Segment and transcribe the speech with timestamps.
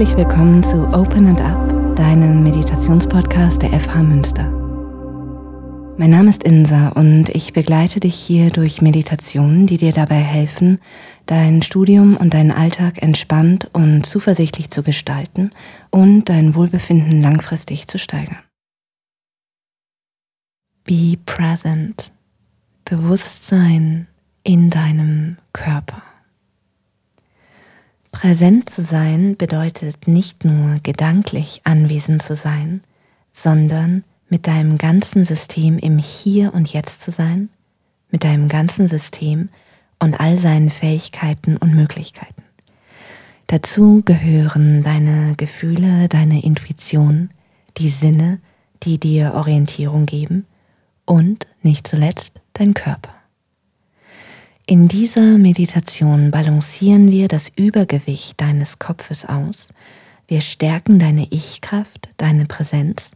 [0.00, 4.44] Herzlich willkommen zu Open and Up, deinem Meditationspodcast der FH Münster.
[5.98, 10.80] Mein Name ist Insa und ich begleite dich hier durch Meditationen, die dir dabei helfen,
[11.26, 15.50] dein Studium und deinen Alltag entspannt und zuversichtlich zu gestalten
[15.90, 18.38] und dein Wohlbefinden langfristig zu steigern.
[20.84, 22.10] Be present.
[22.86, 24.06] Bewusstsein
[24.44, 26.02] in deinem Körper.
[28.12, 32.82] Präsent zu sein bedeutet nicht nur gedanklich anwesend zu sein,
[33.32, 37.48] sondern mit deinem ganzen System im Hier und Jetzt zu sein,
[38.10, 39.48] mit deinem ganzen System
[39.98, 42.42] und all seinen Fähigkeiten und Möglichkeiten.
[43.46, 47.30] Dazu gehören deine Gefühle, deine Intuition,
[47.78, 48.40] die Sinne,
[48.82, 50.46] die dir Orientierung geben
[51.04, 53.19] und nicht zuletzt dein Körper.
[54.70, 59.70] In dieser Meditation balancieren wir das Übergewicht deines Kopfes aus,
[60.28, 63.10] wir stärken deine Ich-Kraft, deine Präsenz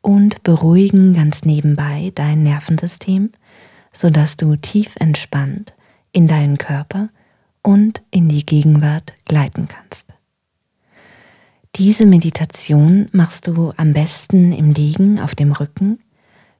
[0.00, 3.32] und beruhigen ganz nebenbei dein Nervensystem,
[3.90, 5.74] sodass du tief entspannt
[6.12, 7.08] in deinen Körper
[7.64, 10.06] und in die Gegenwart gleiten kannst.
[11.74, 15.98] Diese Meditation machst du am besten im Liegen auf dem Rücken.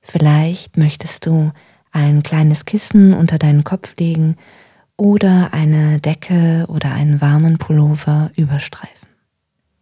[0.00, 1.52] Vielleicht möchtest du
[1.92, 4.36] ein kleines Kissen unter deinen Kopf legen
[4.96, 9.08] oder eine Decke oder einen warmen Pullover überstreifen.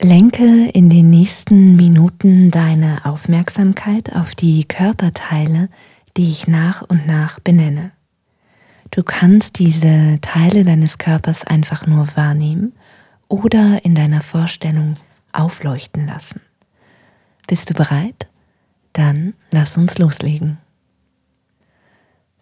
[0.00, 5.68] Lenke in den nächsten Minuten deine Aufmerksamkeit auf die Körperteile,
[6.16, 7.92] die ich nach und nach benenne.
[8.90, 12.74] Du kannst diese Teile deines Körpers einfach nur wahrnehmen
[13.28, 14.96] oder in deiner Vorstellung
[15.32, 16.40] aufleuchten lassen.
[17.46, 18.26] Bist du bereit?
[18.92, 20.58] Dann lass uns loslegen.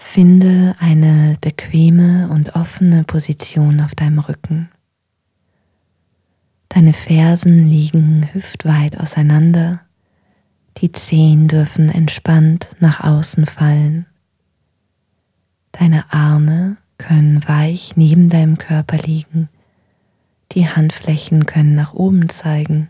[0.00, 4.70] Finde eine bequeme und offene Position auf deinem Rücken.
[6.68, 9.80] Deine Fersen liegen hüftweit auseinander,
[10.78, 14.06] die Zehen dürfen entspannt nach außen fallen.
[15.72, 19.48] Deine Arme können weich neben deinem Körper liegen,
[20.52, 22.88] die Handflächen können nach oben zeigen.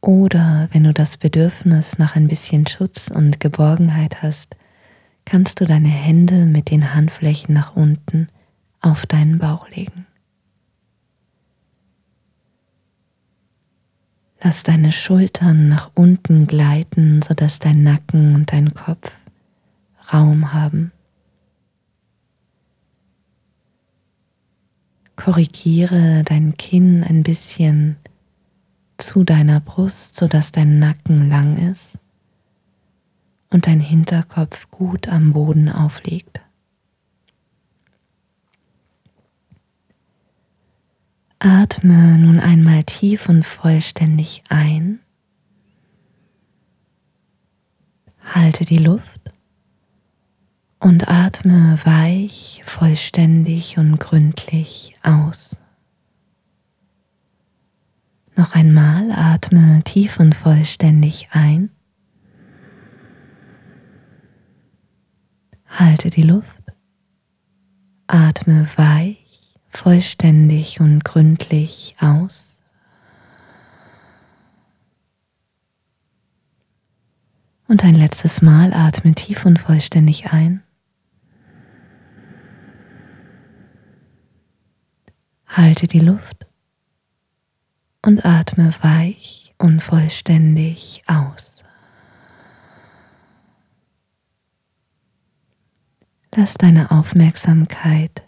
[0.00, 4.56] Oder wenn du das Bedürfnis nach ein bisschen Schutz und Geborgenheit hast,
[5.28, 8.28] kannst du deine Hände mit den Handflächen nach unten
[8.80, 10.06] auf deinen Bauch legen.
[14.40, 19.14] Lass deine Schultern nach unten gleiten, sodass dein Nacken und dein Kopf
[20.10, 20.92] Raum haben.
[25.16, 27.96] Korrigiere dein Kinn ein bisschen
[28.96, 31.98] zu deiner Brust, sodass dein Nacken lang ist
[33.50, 36.40] und dein Hinterkopf gut am Boden aufliegt.
[41.38, 44.98] Atme nun einmal tief und vollständig ein.
[48.34, 49.20] Halte die Luft
[50.80, 55.56] und atme weich, vollständig und gründlich aus.
[58.36, 61.70] Noch einmal atme tief und vollständig ein.
[65.78, 66.60] Halte die Luft,
[68.08, 72.60] atme weich, vollständig und gründlich aus.
[77.68, 80.64] Und ein letztes Mal atme tief und vollständig ein.
[85.46, 86.44] Halte die Luft
[88.02, 91.57] und atme weich und vollständig aus.
[96.34, 98.24] Lass deine Aufmerksamkeit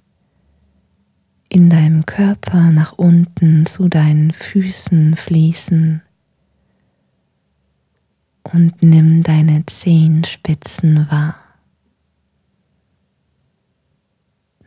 [1.48, 6.02] in deinem Körper nach unten zu deinen Füßen fließen
[8.44, 11.36] und nimm deine Zehenspitzen wahr.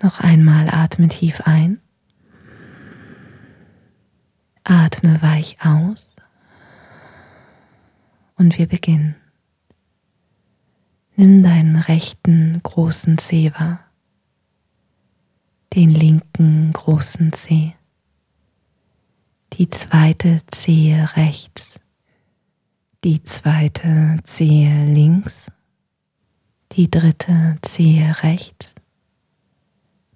[0.02, 1.80] Noch einmal atme tief ein,
[4.66, 6.14] atme weich aus
[8.36, 9.16] und wir beginnen.
[11.16, 13.86] Nimm deinen rechten großen Zeh wahr,
[15.76, 17.74] den linken großen Zeh,
[19.54, 21.80] die zweite Zehe rechts,
[23.04, 25.52] die zweite Zehe links,
[26.72, 28.74] die dritte Zehe rechts.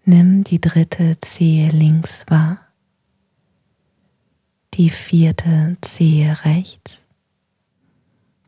[0.04, 2.58] Nimm die dritte Zehe links wahr,
[4.74, 7.02] die vierte Zehe rechts,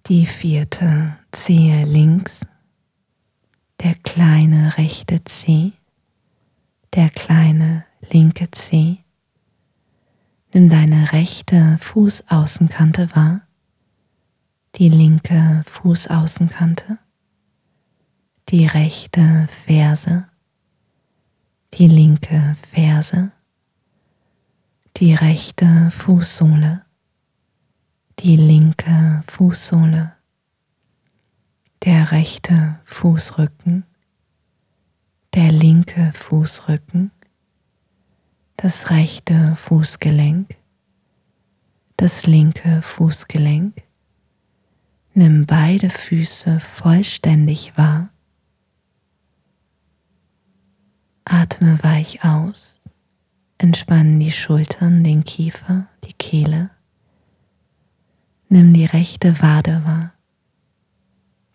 [0.09, 2.41] die vierte Zehe links,
[3.83, 5.73] der kleine rechte Zeh,
[6.95, 8.97] der kleine linke Zeh,
[10.51, 13.41] Nimm deine rechte Fußaußenkante wahr,
[14.75, 16.97] die linke Fußaußenkante,
[18.49, 20.25] die rechte Ferse,
[21.75, 23.31] die linke Ferse,
[24.97, 26.83] die rechte Fußsohle,
[28.19, 30.13] die linke Fußsohle,
[31.85, 33.85] der rechte Fußrücken,
[35.33, 37.11] der linke Fußrücken,
[38.57, 40.57] das rechte Fußgelenk,
[41.95, 43.83] das linke Fußgelenk.
[45.13, 48.09] Nimm beide Füße vollständig wahr.
[51.23, 52.83] Atme weich aus.
[53.57, 56.71] Entspannen die Schultern, den Kiefer, die Kehle.
[58.51, 60.11] Nimm die rechte Wade wahr,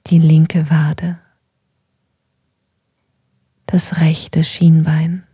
[0.06, 1.19] die linke Wade,
[3.67, 5.25] das rechte Schienbein,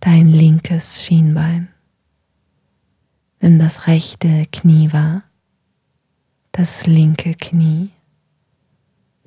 [0.00, 1.68] dein linkes Schienbein.
[3.40, 5.22] Nimm das rechte Knie wahr,
[6.50, 7.90] das linke Knie,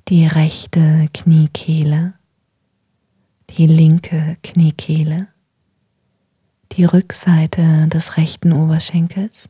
[0.09, 2.13] die rechte Kniekehle,
[3.51, 5.29] die linke Kniekehle,
[6.73, 9.47] die Rückseite des rechten Oberschenkels,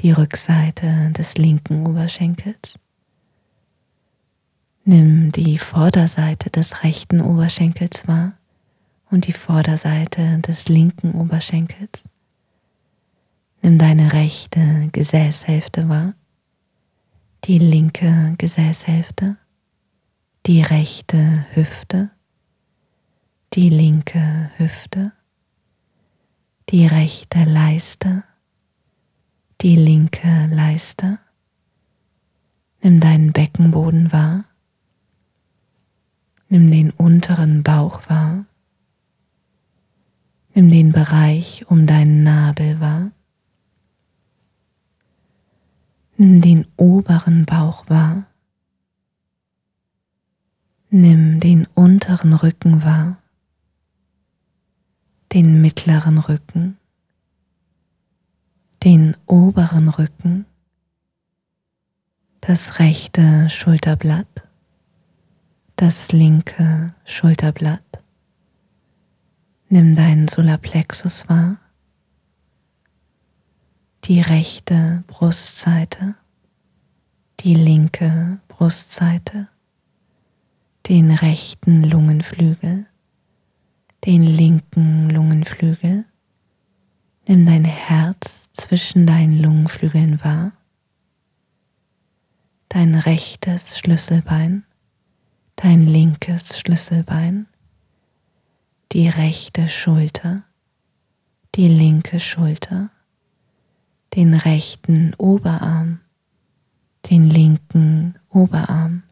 [0.00, 2.74] die Rückseite des linken Oberschenkels.
[4.84, 8.32] Nimm die Vorderseite des rechten Oberschenkels wahr
[9.10, 12.04] und die Vorderseite des linken Oberschenkels.
[13.62, 16.14] Nimm deine rechte Gesäßhälfte wahr,
[17.44, 19.36] die linke Gesäßhälfte,
[20.46, 22.10] die rechte Hüfte,
[23.54, 25.12] die linke Hüfte,
[26.68, 28.22] die rechte Leiste,
[29.60, 31.18] die linke Leiste.
[32.82, 34.44] Nimm deinen Beckenboden wahr.
[36.48, 38.44] Nimm den unteren Bauch wahr.
[40.54, 43.10] Nimm den Bereich um deinen Nabel wahr.
[46.16, 48.26] Nimm den oberen Bauch wahr.
[50.88, 53.18] Nimm den unteren Rücken wahr,
[55.32, 56.78] den mittleren Rücken,
[58.86, 60.46] den oberen Rücken,
[62.40, 64.44] das rechte Schulterblatt,
[65.74, 67.82] das linke Schulterblatt.
[69.68, 71.56] Nimm deinen Solarplexus wahr,
[74.04, 76.14] die rechte Brustseite,
[77.40, 79.48] die linke Brustseite,
[80.88, 82.86] den rechten Lungenflügel,
[84.04, 86.04] den linken Lungenflügel.
[87.26, 88.35] Nimm dein Herz
[88.66, 90.50] zwischen deinen Lungenflügeln wahr,
[92.68, 94.64] dein rechtes Schlüsselbein,
[95.54, 97.46] dein linkes Schlüsselbein,
[98.90, 100.42] die rechte Schulter,
[101.54, 102.90] die linke Schulter,
[104.16, 106.00] den rechten Oberarm,
[107.08, 109.04] den linken Oberarm,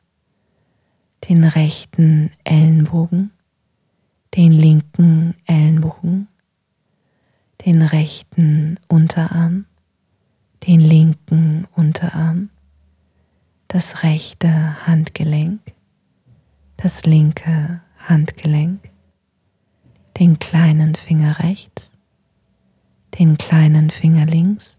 [1.28, 3.30] den rechten Ellenbogen,
[4.34, 6.26] den linken Ellenbogen,
[7.64, 9.64] den rechten Unterarm,
[10.66, 12.50] den linken Unterarm,
[13.68, 15.60] das rechte Handgelenk,
[16.76, 18.90] das linke Handgelenk,
[20.18, 21.84] den kleinen Finger rechts,
[23.18, 24.78] den kleinen Finger links,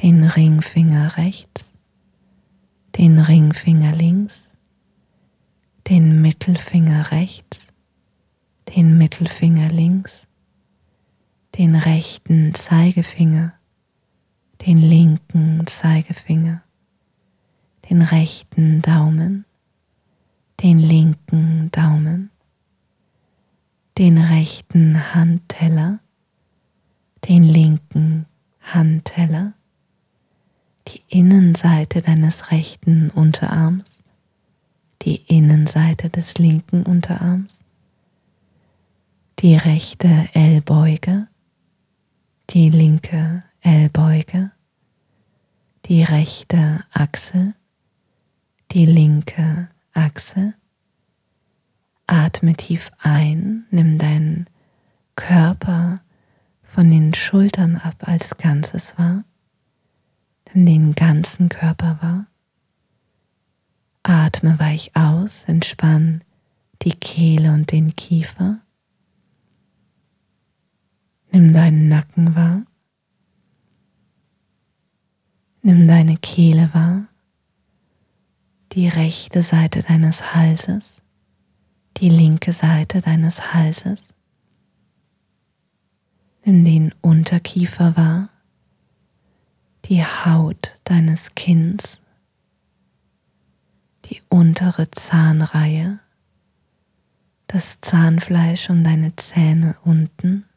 [0.00, 1.64] den Ringfinger rechts,
[2.96, 4.52] den Ringfinger links,
[5.88, 7.66] den Mittelfinger rechts,
[8.76, 10.27] den Mittelfinger links,
[11.58, 13.52] den rechten Zeigefinger,
[14.64, 16.62] den linken Zeigefinger,
[17.90, 19.44] den rechten Daumen,
[20.62, 22.30] den linken Daumen,
[23.98, 25.98] den rechten Handteller,
[27.28, 28.26] den linken
[28.60, 29.54] Handteller,
[30.86, 34.00] die Innenseite deines rechten Unterarms,
[35.02, 37.64] die Innenseite des linken Unterarms,
[39.40, 41.26] die rechte Ellbeuge,
[42.50, 44.50] die linke Ellbeuge,
[45.84, 47.54] die rechte Achsel,
[48.72, 50.54] die linke Achsel.
[52.06, 54.46] Atme tief ein, nimm deinen
[55.14, 56.00] Körper
[56.62, 59.24] von den Schultern ab als Ganzes wahr.
[60.54, 62.26] Nimm den ganzen Körper wahr.
[64.02, 66.24] Atme weich aus, entspann
[66.82, 68.60] die Kehle und den Kiefer.
[71.30, 72.62] Nimm deinen Nacken wahr.
[75.62, 77.08] Nimm deine Kehle wahr,
[78.72, 80.96] die rechte Seite deines Halses,
[81.98, 84.14] die linke Seite deines Halses.
[86.44, 88.30] Nimm den Unterkiefer wahr,
[89.84, 92.00] die Haut deines Kinns,
[94.06, 95.98] die untere Zahnreihe,
[97.46, 100.47] das Zahnfleisch um deine Zähne unten.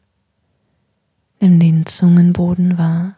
[1.42, 3.16] Nimm den Zungenboden wahr,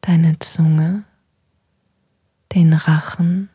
[0.00, 1.02] deine Zunge,
[2.54, 3.48] den Rachen,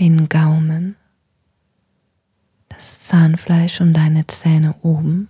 [0.00, 0.96] den Gaumen,
[2.70, 5.28] das Zahnfleisch um deine Zähne oben,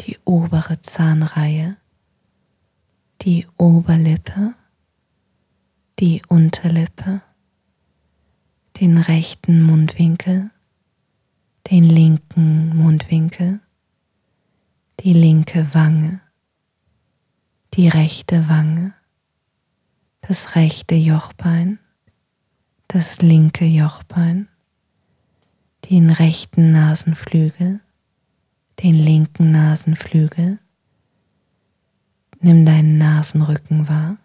[0.00, 1.76] die obere Zahnreihe,
[3.20, 4.54] die Oberlippe,
[5.98, 7.20] die Unterlippe,
[8.80, 10.48] den rechten Mundwinkel,
[11.70, 13.60] den linken Mundwinkel,
[15.02, 16.20] die linke Wange,
[17.72, 18.92] die rechte Wange,
[20.20, 21.78] das rechte Jochbein,
[22.88, 24.48] das linke Jochbein,
[25.88, 27.80] den rechten Nasenflügel,
[28.82, 30.58] den linken Nasenflügel.
[32.40, 34.18] Nimm deinen Nasenrücken wahr.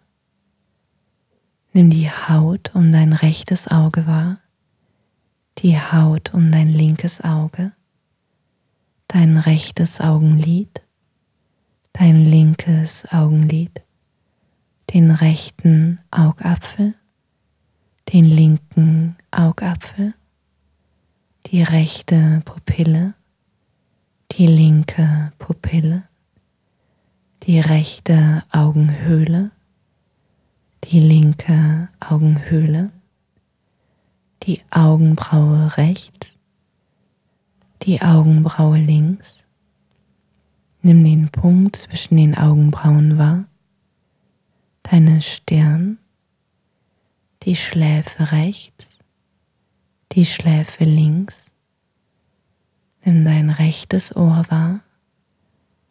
[1.72, 4.38] Nimm die Haut um dein rechtes Auge wahr,
[5.58, 7.72] die Haut um dein linkes Auge,
[9.08, 10.82] dein rechtes Augenlid,
[11.92, 13.82] dein linkes Augenlid,
[14.92, 16.94] den rechten Augapfel,
[18.12, 20.14] den linken Augapfel,
[21.46, 23.14] die rechte Pupille,
[24.32, 26.02] die linke Pupille,
[27.44, 29.50] die rechte Augenhöhle,
[30.84, 32.90] die linke Augenhöhle,
[34.42, 36.35] die Augenbraue rechts,
[37.86, 39.44] die Augenbraue links.
[40.82, 43.44] Nimm den Punkt zwischen den Augenbrauen wahr,
[44.82, 45.98] deine Stirn,
[47.44, 48.88] die Schläfe rechts,
[50.12, 51.52] die Schläfe links.
[53.04, 54.80] Nimm dein rechtes Ohr wahr,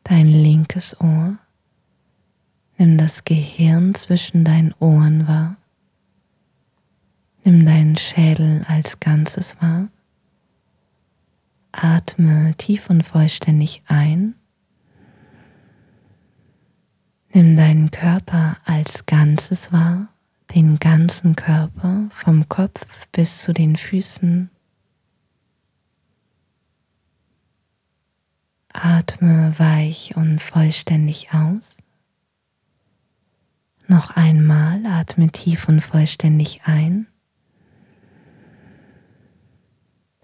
[0.03, 1.37] dein linkes Ohr.
[2.77, 5.55] Nimm das Gehirn zwischen deinen Ohren wahr.
[7.45, 9.87] Nimm deinen Schädel als Ganzes wahr.
[11.77, 14.35] Atme tief und vollständig ein.
[17.33, 20.07] Nimm deinen Körper als Ganzes wahr,
[20.53, 24.49] den ganzen Körper vom Kopf bis zu den Füßen.
[28.71, 31.75] Atme weich und vollständig aus.
[33.87, 37.07] Noch einmal atme tief und vollständig ein.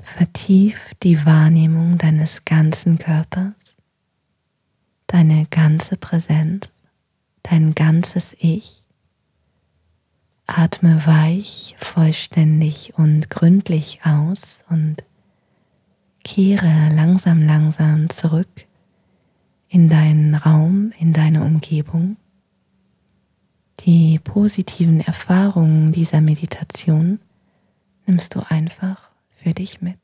[0.01, 3.53] Vertief die Wahrnehmung deines ganzen Körpers,
[5.05, 6.69] deine ganze Präsenz,
[7.43, 8.83] dein ganzes Ich.
[10.47, 15.03] Atme weich, vollständig und gründlich aus und
[16.23, 18.67] kehre langsam, langsam zurück
[19.69, 22.17] in deinen Raum, in deine Umgebung.
[23.81, 27.19] Die positiven Erfahrungen dieser Meditation
[28.05, 29.10] nimmst du einfach
[29.41, 29.99] für dich mit.